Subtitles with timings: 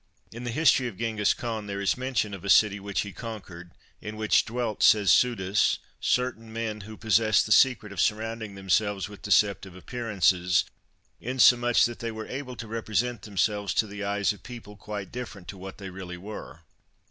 [0.31, 4.17] In the history of Gengis Khan, there is mention of a city which he conquered—"in
[4.17, 9.75] which dwelt," says Suidas, "certain men, who possessed the secret of surrounding themselves with deceptive
[9.75, 10.63] appearances,
[11.19, 15.47] insomuch that they were able to represent themselves to the eyes of people quite different
[15.49, 16.61] to what they really were."